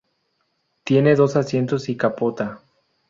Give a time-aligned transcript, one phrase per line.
[0.83, 2.59] Tiene dos asientos y capota.